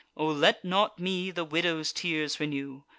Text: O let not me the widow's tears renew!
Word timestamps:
O 0.17 0.25
let 0.25 0.65
not 0.65 0.97
me 0.97 1.29
the 1.29 1.43
widow's 1.45 1.93
tears 1.93 2.39
renew! 2.39 2.81